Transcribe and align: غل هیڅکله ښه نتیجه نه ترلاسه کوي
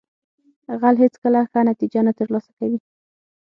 غل 0.81 0.95
هیڅکله 1.03 1.39
ښه 1.51 1.59
نتیجه 1.69 2.01
نه 2.07 2.11
ترلاسه 2.19 2.51
کوي 2.57 2.77